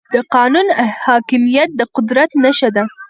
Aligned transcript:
د 0.13 0.15
قانون 0.35 0.67
حاکميت 1.05 1.69
د 1.79 1.81
قدرت 1.95 2.29
نښه 2.43 2.69
ده. 2.75 2.83